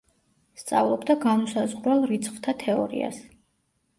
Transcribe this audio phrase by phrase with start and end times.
[0.61, 3.23] სწავლობდა განუსაზღვრელ რიცხვთა თეორიას.